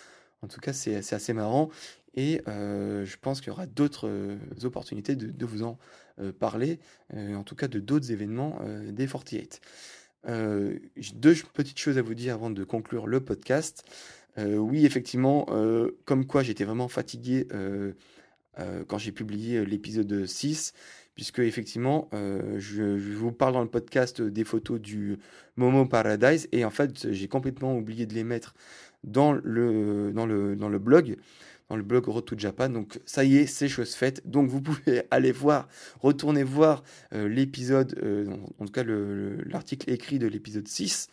[0.42, 1.70] en tout cas, c'est assez marrant.
[2.14, 5.78] Et je pense qu'il y aura d'autres opportunités de, vous en
[6.38, 6.78] parler,
[7.12, 8.60] en tout cas de d'autres événements
[8.92, 9.60] des 48.
[10.26, 10.78] Euh,
[11.14, 13.84] deux petites choses à vous dire avant de conclure le podcast.
[14.38, 17.46] Euh, oui, effectivement, euh, comme quoi j'étais vraiment fatigué
[18.86, 20.74] quand j'ai publié l'épisode 6,
[21.16, 25.18] puisque effectivement, je, je, vous parle dans le podcast des photos du
[25.56, 28.54] Momo Paradise, et en fait, j'ai complètement oublié de les mettre
[29.02, 31.16] dans le, dans le, dans le blog
[31.76, 32.68] le blog Road to Japan.
[32.68, 34.22] Donc ça y est, c'est chose faite.
[34.24, 35.68] Donc vous pouvez aller voir,
[36.00, 36.82] retourner voir
[37.12, 38.26] euh, l'épisode, euh,
[38.58, 41.08] en tout cas l'article écrit de l'épisode 6.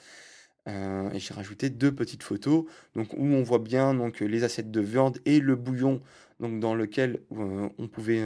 [0.67, 4.69] Euh, et j'ai rajouté deux petites photos donc, où on voit bien donc, les assiettes
[4.69, 6.01] de viande et le bouillon
[6.41, 8.21] dans lequel on pouvait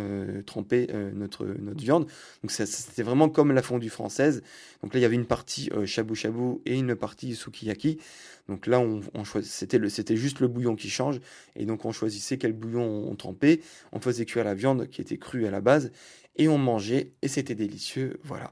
[0.46, 2.08] tremper notre, notre viande.
[2.42, 4.42] Donc c'était vraiment comme la fondue française.
[4.82, 8.00] Donc là il y avait une partie shabu shabu et une partie sukiyaki.
[8.48, 9.02] Donc là, on,
[9.42, 11.20] c'était, c'était juste le bouillon qui change.
[11.56, 13.62] Et donc on choisissait quel bouillon on, trempait.
[13.92, 15.92] On faisait cuire la viande qui était crue à la base.
[16.36, 17.14] Et on mangeait.
[17.22, 18.20] Et c'était délicieux.
[18.24, 18.52] Voilà.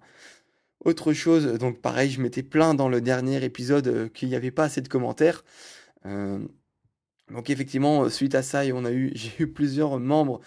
[0.83, 4.51] Autre chose, donc pareil, je m'étais plaint dans le dernier épisode euh, qu'il n'y avait
[4.51, 5.45] pas assez de commentaires.
[7.31, 10.41] Donc effectivement, suite à ça, on a eu, j'ai eu plusieurs membres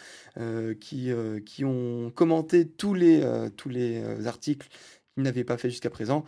[0.81, 1.11] qui,
[1.47, 3.23] qui ont commenté tous les,
[3.57, 4.69] tous les articles
[5.15, 6.25] qu'ils n'avaient pas fait jusqu'à présent.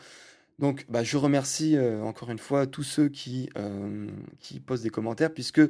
[0.58, 3.50] Donc, bah, je remercie encore une fois tous ceux qui,
[4.40, 5.60] qui posent des commentaires, puisque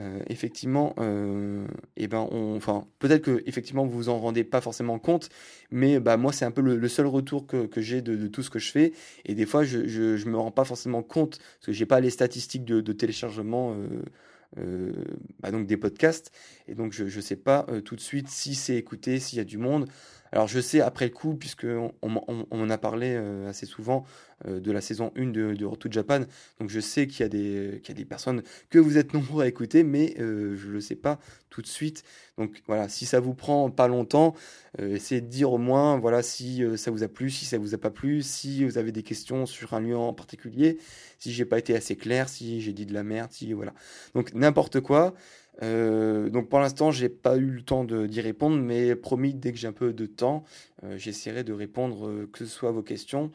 [0.00, 4.98] euh, effectivement, euh, eh ben, enfin, peut-être que effectivement vous vous en rendez pas forcément
[4.98, 5.28] compte,
[5.70, 8.58] mais bah moi c'est un peu le, seul retour que, j'ai de, tout ce que
[8.58, 8.92] je fais,
[9.26, 12.10] et des fois je, je, me rends pas forcément compte parce que j'ai pas les
[12.10, 13.76] statistiques de, téléchargement.
[14.58, 14.92] Euh,
[15.38, 16.32] bah, donc des podcasts
[16.66, 19.44] et donc je ne sais pas tout de suite si c'est écouté, s'il y a
[19.44, 19.86] du monde.
[20.32, 21.66] Alors je sais après le coup, puisque
[22.02, 24.04] on, en a parlé euh, assez souvent
[24.46, 26.20] euh, de la saison 1 de, de Japan,
[26.60, 29.42] donc je sais qu'il y, a des, y a des personnes que vous êtes nombreux
[29.42, 31.18] à écouter, mais euh, je ne le sais pas
[31.48, 32.04] tout de suite.
[32.38, 34.34] Donc voilà, si ça vous prend pas longtemps,
[34.78, 37.78] essayez de dire au moins voilà si ça vous a plu, si ça vous a
[37.78, 40.78] pas plu, si vous avez des questions sur un lieu en particulier,
[41.18, 43.74] si j'ai pas été assez clair, si j'ai dit de la merde, si voilà.
[44.14, 45.12] Donc n'importe quoi.
[45.62, 49.58] Euh, donc pour l'instant, j'ai pas eu le temps d'y répondre, mais promis, dès que
[49.58, 50.44] j'ai un peu de temps,
[50.84, 53.30] euh, j'essaierai de répondre euh, que ce soit à vos questions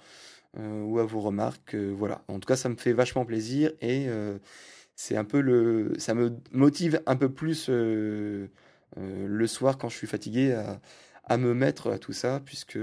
[0.57, 1.75] ou à vos remarques.
[1.75, 2.23] voilà.
[2.29, 4.07] En tout cas, ça me fait vachement plaisir et
[4.95, 8.47] c'est un peu le, ça me motive un peu plus le
[9.47, 10.79] soir quand je suis fatigué à,
[11.25, 12.79] à, me mettre à tout ça, puisque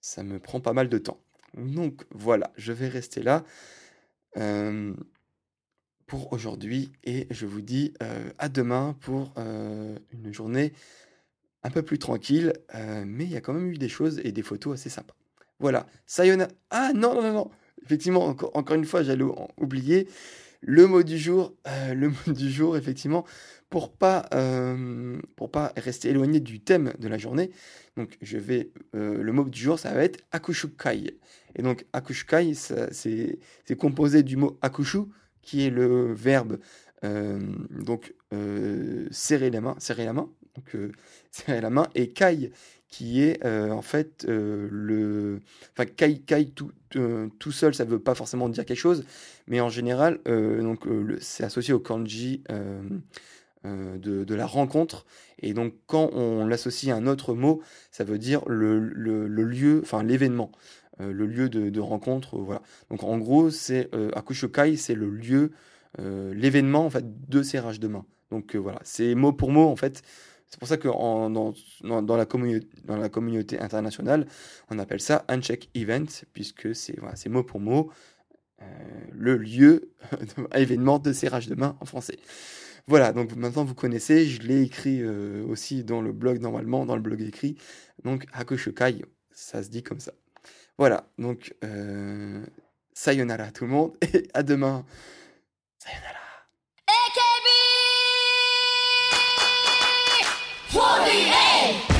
[0.00, 1.20] ça me prend pas mal de temps.
[1.54, 3.44] Donc voilà, je vais rester là
[6.08, 10.72] pour aujourd'hui et je vous dis euh, à demain pour euh, une journée
[11.62, 14.32] un peu plus tranquille, euh, mais il y a quand même eu des choses et
[14.32, 15.14] des photos assez sympas.
[15.60, 16.50] Voilà, sayonara.
[16.70, 17.50] Ah non, non, non.
[17.84, 19.24] Effectivement, encore, encore une fois, j'allais
[19.58, 20.08] oublier
[20.60, 21.54] le mot du jour.
[21.66, 23.24] le mot du jour, effectivement,
[23.68, 24.28] pour pas,
[25.36, 27.50] pour pas rester éloigné du thème de la journée.
[27.96, 31.18] Donc, je vais, le mot du jour, ça va être akushukai.
[31.56, 35.06] Et donc, akushukai, c'est composé du mot akushu,
[35.48, 36.58] qui est le verbe
[37.04, 37.38] euh,
[37.70, 40.92] donc euh, serrer la main, serrer la main, donc euh,
[41.30, 42.52] serrer la main, et kai
[42.88, 45.40] qui est en fait le,
[45.72, 46.72] enfin kai kai tout,
[47.38, 49.04] tout seul, ça ne veut pas forcément dire quelque chose,
[49.46, 50.86] mais en général donc
[51.20, 52.42] c'est associé au kanji.
[53.64, 55.04] De, de, la rencontre.
[55.40, 59.42] Et donc, quand on l'associe à un autre mot, ça veut dire le, le, le
[59.42, 60.50] lieu, enfin l'événement.
[61.00, 62.36] Euh, le lieu de, rencontre.
[62.36, 62.62] Euh, voilà.
[62.90, 65.52] Donc en gros, c'est euh, Akushokai, c'est le lieu,
[65.98, 68.04] l'événement en fait de serrage de main.
[68.30, 70.02] Donc voilà, c'est mot pour mot en fait.
[70.46, 74.26] C'est pour ça que dans, dans, la dans, la communauté internationale,
[74.70, 77.90] on appelle ça Uncheck Event, puisque c'est voilà, mot pour mot
[79.12, 79.92] le lieu,
[80.54, 82.18] événement de serrage de main en français.
[82.86, 87.02] Voilà, donc maintenant vous connaissez, je l'ai écrit aussi dans le blog normalement, dans le
[87.02, 87.56] blog écrit.
[88.04, 90.12] Donc Hakushokai, ça se dit comme ça.
[90.78, 92.46] Voilà, donc euh,
[92.94, 94.84] sayonara à tout le monde et à demain.
[95.80, 96.14] Sayonara.
[96.86, 97.48] AKB
[100.72, 101.97] 48